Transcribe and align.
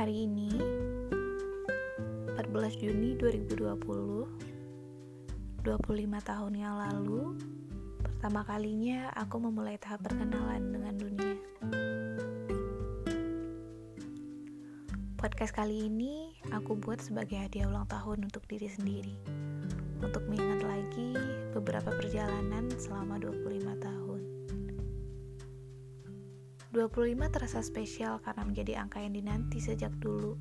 Hari 0.00 0.24
ini 0.24 0.48
14 2.32 2.40
Juni 2.80 3.20
2020 3.20 3.68
25 5.60 5.68
tahun 6.24 6.52
yang 6.56 6.72
lalu 6.80 7.36
Pertama 8.00 8.40
kalinya 8.48 9.12
aku 9.12 9.36
memulai 9.36 9.76
tahap 9.76 10.00
perkenalan 10.08 10.72
dengan 10.72 10.96
dunia. 10.96 11.36
Podcast 15.20 15.52
kali 15.52 15.92
ini 15.92 16.32
aku 16.48 16.80
buat 16.80 17.04
sebagai 17.04 17.36
hadiah 17.36 17.68
ulang 17.68 17.84
tahun 17.84 18.24
untuk 18.24 18.48
diri 18.48 18.72
sendiri 18.72 19.12
Untuk 20.00 20.24
mengingat 20.32 20.64
lagi 20.64 21.12
beberapa 21.52 21.92
perjalanan 21.92 22.72
selama 22.80 23.20
25 23.20 23.84
tahun. 23.84 23.99
25 26.70 27.34
terasa 27.34 27.66
spesial 27.66 28.22
karena 28.22 28.46
menjadi 28.46 28.72
angka 28.78 29.02
yang 29.02 29.14
dinanti 29.18 29.58
sejak 29.58 29.90
dulu. 29.98 30.38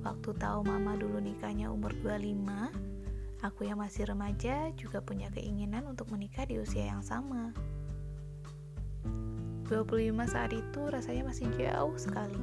Waktu 0.00 0.32
tahu 0.38 0.64
mama 0.64 0.96
dulu 0.96 1.20
nikahnya 1.20 1.68
umur 1.68 1.92
25, 2.00 2.96
Aku 3.44 3.68
yang 3.68 3.84
masih 3.84 4.08
remaja 4.08 4.72
juga 4.80 5.04
punya 5.04 5.28
keinginan 5.28 5.84
untuk 5.84 6.08
menikah 6.08 6.48
di 6.48 6.56
usia 6.56 6.88
yang 6.88 7.04
sama. 7.04 7.52
25 9.68 9.76
saat 10.24 10.56
itu 10.56 10.80
rasanya 10.88 11.28
masih 11.28 11.46
jauh 11.52 11.92
sekali. 12.00 12.40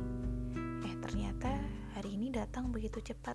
Eh 0.85 0.93
ternyata 1.01 1.49
hari 1.97 2.13
ini 2.13 2.29
datang 2.29 2.69
begitu 2.69 3.01
cepat. 3.01 3.33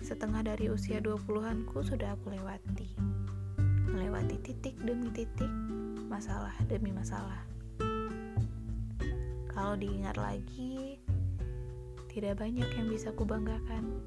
Setengah 0.00 0.40
dari 0.40 0.72
usia 0.72 1.04
20-anku 1.04 1.84
sudah 1.84 2.16
aku 2.16 2.32
lewati. 2.32 2.96
Melewati 3.92 4.40
titik 4.40 4.80
demi 4.80 5.12
titik, 5.12 5.52
masalah 6.08 6.56
demi 6.64 6.96
masalah. 6.96 7.57
Kalau 9.58 9.74
diingat 9.74 10.14
lagi, 10.14 11.02
tidak 12.06 12.38
banyak 12.38 12.70
yang 12.78 12.86
bisa 12.86 13.10
kubanggakan 13.10 13.98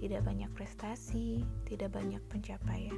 tidak 0.00 0.24
banyak 0.24 0.48
prestasi, 0.56 1.44
tidak 1.68 1.92
banyak 1.92 2.24
pencapaian. 2.32 2.96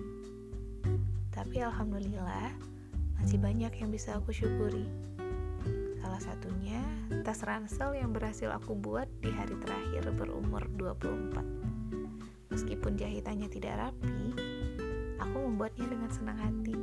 Tapi 1.35 1.59
alhamdulillah, 1.59 2.55
masih 3.19 3.43
banyak 3.43 3.75
yang 3.75 3.91
bisa 3.91 4.15
aku 4.15 4.31
syukuri. 4.31 4.87
Salah 5.99 6.23
satunya 6.23 6.79
tas 7.27 7.43
ransel 7.43 7.99
yang 7.99 8.15
berhasil 8.15 8.47
aku 8.55 8.79
buat 8.79 9.11
di 9.19 9.35
hari 9.35 9.59
terakhir 9.59 10.15
berumur 10.15 10.63
24. 10.79 12.55
Meskipun 12.55 12.95
jahitannya 12.95 13.51
tidak 13.51 13.83
rapi, 13.83 14.39
aku 15.19 15.37
membuatnya 15.43 15.91
dengan 15.91 16.11
senang 16.15 16.39
hati. 16.39 16.79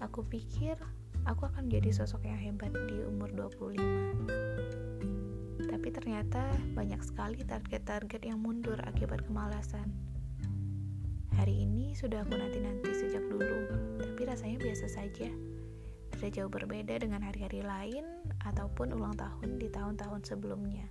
Aku 0.00 0.24
pikir 0.24 0.80
aku 1.28 1.48
akan 1.50 1.70
menjadi 1.70 2.02
sosok 2.02 2.26
yang 2.26 2.38
hebat 2.38 2.72
di 2.88 3.02
umur 3.06 3.30
25 3.34 4.62
tapi 5.82 5.88
ternyata 5.88 6.46
banyak 6.78 7.02
sekali 7.02 7.42
target-target 7.42 8.22
yang 8.22 8.38
mundur 8.38 8.78
akibat 8.86 9.24
kemalasan. 9.26 9.90
Hari 11.34 11.66
ini 11.66 11.90
sudah 11.98 12.22
aku 12.22 12.38
nanti-nanti 12.38 12.92
sejak 12.94 13.24
dulu, 13.26 13.66
tapi 13.98 14.22
rasanya 14.22 14.62
biasa 14.62 14.86
saja. 14.86 15.26
Tidak 16.14 16.30
jauh 16.38 16.46
berbeda 16.46 17.02
dengan 17.02 17.26
hari-hari 17.26 17.66
lain 17.66 18.04
ataupun 18.46 18.94
ulang 18.94 19.18
tahun 19.18 19.58
di 19.58 19.66
tahun-tahun 19.74 20.22
sebelumnya. 20.22 20.86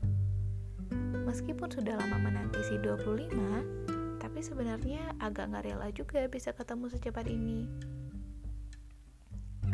Meskipun 1.24 1.72
sudah 1.72 1.96
lama 1.96 2.18
menanti 2.20 2.59
si 2.68 2.76
25, 2.82 4.20
tapi 4.20 4.44
sebenarnya 4.44 5.16
agak 5.24 5.56
nggak 5.56 5.72
rela 5.72 5.88
juga 5.96 6.28
bisa 6.28 6.52
ketemu 6.52 6.92
secepat 6.92 7.32
ini. 7.32 7.64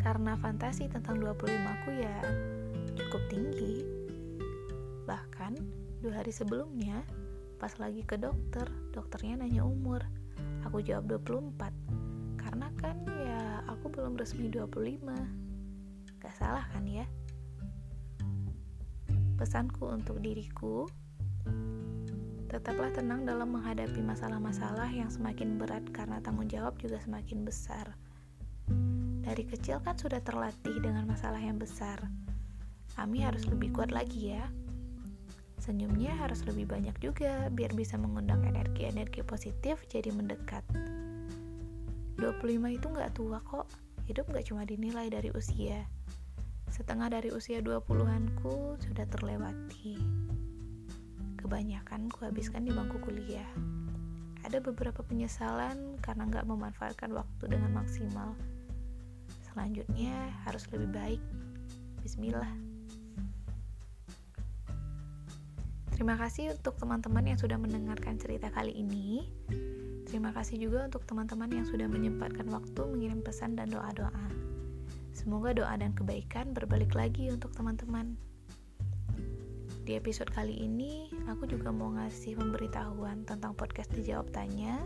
Karena 0.08 0.40
fantasi 0.40 0.88
tentang 0.88 1.20
25 1.20 1.52
aku 1.68 1.92
ya 1.92 2.16
cukup 2.96 3.22
tinggi, 3.28 3.84
Bahkan, 5.04 5.52
dua 6.00 6.24
hari 6.24 6.32
sebelumnya, 6.32 7.04
pas 7.60 7.76
lagi 7.76 8.00
ke 8.08 8.16
dokter, 8.16 8.64
dokternya 8.96 9.44
nanya 9.44 9.68
umur. 9.68 10.00
Aku 10.64 10.80
jawab 10.80 11.12
24. 11.28 11.72
Karena 12.40 12.72
kan 12.80 12.96
ya 13.04 13.60
aku 13.68 13.92
belum 13.92 14.16
resmi 14.16 14.48
25. 14.48 15.12
Gak 16.24 16.34
salah 16.40 16.64
kan 16.72 16.88
ya? 16.88 17.04
Pesanku 19.36 19.92
untuk 19.92 20.24
diriku, 20.24 20.88
tetaplah 22.48 22.88
tenang 22.96 23.28
dalam 23.28 23.52
menghadapi 23.60 24.00
masalah-masalah 24.00 24.88
yang 24.88 25.12
semakin 25.12 25.60
berat 25.60 25.84
karena 25.92 26.16
tanggung 26.24 26.48
jawab 26.48 26.80
juga 26.80 26.96
semakin 26.96 27.44
besar. 27.44 27.92
Dari 29.22 29.44
kecil 29.46 29.82
kan 29.82 29.98
sudah 29.98 30.22
terlatih 30.22 30.78
dengan 30.82 31.06
masalah 31.06 31.40
yang 31.42 31.58
besar. 31.58 31.98
Kami 32.98 33.22
harus 33.22 33.46
lebih 33.46 33.70
kuat 33.70 33.94
lagi 33.94 34.34
ya. 34.34 34.46
Senyumnya 35.58 36.16
harus 36.16 36.42
lebih 36.48 36.64
banyak 36.64 36.96
juga 37.02 37.50
biar 37.52 37.74
bisa 37.74 37.98
mengundang 38.00 38.42
energi-energi 38.46 39.20
positif 39.26 39.84
jadi 39.90 40.10
mendekat. 40.14 40.64
25 42.18 42.42
itu 42.74 42.86
nggak 42.90 43.14
tua 43.14 43.38
kok, 43.44 43.70
hidup 44.10 44.26
nggak 44.26 44.50
cuma 44.50 44.66
dinilai 44.66 45.06
dari 45.06 45.30
usia. 45.30 45.86
Setengah 46.72 47.12
dari 47.12 47.30
usia 47.30 47.62
20-anku 47.62 48.80
sudah 48.82 49.06
terlewati. 49.06 49.94
Kebanyakan 51.38 52.10
ku 52.10 52.26
habiskan 52.26 52.66
di 52.66 52.74
bangku 52.74 52.98
kuliah. 52.98 53.46
Ada 54.42 54.58
beberapa 54.58 55.06
penyesalan 55.06 56.00
karena 56.02 56.26
nggak 56.26 56.48
memanfaatkan 56.48 57.14
waktu 57.14 57.44
dengan 57.46 57.76
maksimal. 57.78 58.34
Selanjutnya 59.52 60.32
harus 60.44 60.64
lebih 60.70 60.90
baik. 60.92 61.22
Bismillah. 62.04 62.52
Terima 65.98 66.14
kasih 66.14 66.54
untuk 66.54 66.78
teman-teman 66.78 67.26
yang 67.26 67.38
sudah 67.42 67.58
mendengarkan 67.58 68.22
cerita 68.22 68.54
kali 68.54 68.70
ini. 68.70 69.26
Terima 70.06 70.30
kasih 70.30 70.62
juga 70.62 70.86
untuk 70.86 71.02
teman-teman 71.04 71.50
yang 71.50 71.66
sudah 71.66 71.90
menyempatkan 71.90 72.46
waktu 72.54 72.86
mengirim 72.86 73.20
pesan 73.20 73.58
dan 73.58 73.68
doa-doa. 73.68 74.30
Semoga 75.10 75.50
doa 75.50 75.74
dan 75.74 75.90
kebaikan 75.98 76.54
berbalik 76.54 76.94
lagi 76.94 77.28
untuk 77.34 77.50
teman-teman. 77.50 78.14
Di 79.82 79.98
episode 79.98 80.30
kali 80.30 80.54
ini, 80.54 81.10
aku 81.26 81.50
juga 81.50 81.74
mau 81.74 81.90
ngasih 81.96 82.38
pemberitahuan 82.38 83.26
tentang 83.26 83.58
podcast 83.58 83.90
Dijawab 83.90 84.30
Tanya 84.30 84.78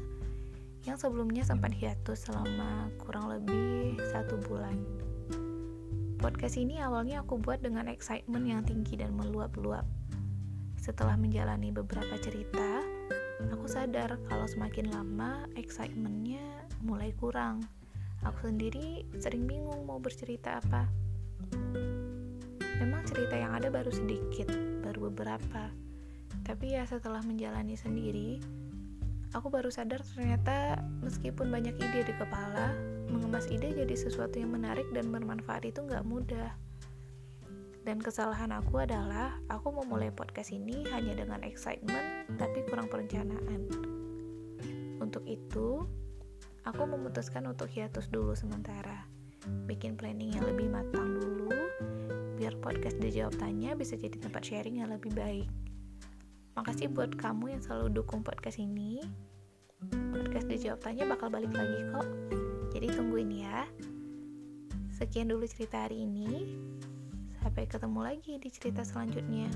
yang 0.83 0.99
sebelumnya 0.99 1.47
sempat 1.47 1.71
hiatus 1.75 2.27
selama 2.27 2.91
kurang 2.99 3.31
lebih 3.31 3.99
satu 4.11 4.39
bulan. 4.43 4.75
Podcast 6.19 6.59
ini 6.59 6.79
awalnya 6.79 7.23
aku 7.23 7.39
buat 7.39 7.63
dengan 7.63 7.91
excitement 7.91 8.47
yang 8.47 8.63
tinggi 8.63 8.99
dan 8.99 9.15
meluap-luap 9.15 9.87
setelah 10.83 11.15
menjalani 11.15 11.71
beberapa 11.71 12.19
cerita, 12.19 12.83
aku 13.55 13.71
sadar 13.71 14.19
kalau 14.27 14.51
semakin 14.51 14.91
lama 14.91 15.47
excitementnya 15.55 16.43
mulai 16.83 17.15
kurang. 17.15 17.63
Aku 18.27 18.51
sendiri 18.51 19.07
sering 19.15 19.47
bingung 19.47 19.87
mau 19.87 20.03
bercerita 20.03 20.59
apa. 20.59 20.91
Memang 22.83 23.07
cerita 23.07 23.39
yang 23.39 23.55
ada 23.55 23.71
baru 23.71 23.95
sedikit, 23.95 24.51
baru 24.83 25.07
beberapa. 25.15 25.71
Tapi 26.43 26.75
ya 26.75 26.83
setelah 26.83 27.23
menjalani 27.23 27.79
sendiri, 27.79 28.43
aku 29.33 29.49
baru 29.49 29.73
sadar 29.73 30.05
ternyata 30.05 30.81
meskipun 31.01 31.49
banyak 31.49 31.77
ide 31.77 32.05
di 32.05 32.15
kepala, 32.17 32.77
mengemas 33.09 33.49
ide 33.49 33.73
jadi 33.73 33.97
sesuatu 33.97 34.37
yang 34.37 34.53
menarik 34.53 34.85
dan 34.93 35.09
bermanfaat 35.09 35.69
itu 35.69 35.81
nggak 35.85 36.05
mudah. 36.05 36.53
Dan 37.83 37.99
kesalahan 37.99 38.55
aku 38.55 38.79
adalah 38.79 39.35
aku 39.51 39.75
memulai 39.75 40.15
podcast 40.15 40.55
ini 40.55 40.87
hanya 40.95 41.19
dengan 41.19 41.43
excitement 41.43 42.31
tapi 42.39 42.63
kurang 42.71 42.87
perencanaan. 42.87 43.67
Untuk 45.03 45.27
itu, 45.27 45.83
aku 46.63 46.83
memutuskan 46.87 47.43
untuk 47.51 47.67
hiatus 47.67 48.07
dulu 48.07 48.39
sementara. 48.39 49.11
Bikin 49.67 49.99
planning 49.99 50.39
yang 50.39 50.47
lebih 50.47 50.71
matang 50.71 51.19
dulu 51.19 51.51
biar 52.43 52.59
podcast 52.59 52.99
dijawab 52.99 53.39
tanya 53.39 53.79
bisa 53.79 53.95
jadi 53.95 54.19
tempat 54.19 54.43
sharing 54.43 54.83
yang 54.83 54.91
lebih 54.91 55.15
baik. 55.15 55.47
Makasih 56.73 56.89
buat 56.89 57.13
kamu 57.21 57.53
yang 57.53 57.61
selalu 57.61 58.01
dukung 58.01 58.25
podcast 58.25 58.57
ini. 58.57 59.05
Podcast 59.93 60.49
dijawab 60.49 60.81
tanya 60.81 61.05
bakal 61.05 61.29
balik 61.29 61.53
lagi 61.53 61.85
kok. 61.93 62.09
Jadi 62.73 62.97
tungguin 62.97 63.29
ya. 63.29 63.69
Sekian 64.89 65.29
dulu 65.29 65.45
cerita 65.45 65.85
hari 65.85 66.09
ini. 66.09 66.57
Sampai 67.45 67.69
ketemu 67.69 68.01
lagi 68.01 68.41
di 68.41 68.49
cerita 68.49 68.89
selanjutnya. 68.89 69.53